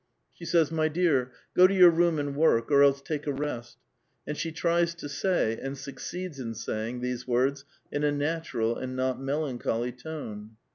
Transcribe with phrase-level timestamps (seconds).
[0.33, 3.77] She says," My dear, go to your room and work, or else take a rest,"
[4.25, 8.95] and she tries to say, and succeeds in saying, these words in a natural and
[8.95, 10.55] not melancholy tone.